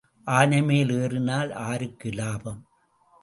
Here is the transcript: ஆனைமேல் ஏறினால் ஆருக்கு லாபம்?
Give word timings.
ஆனைமேல் 0.27 0.91
ஏறினால் 1.01 1.51
ஆருக்கு 1.51 2.09
லாபம்? 2.13 2.61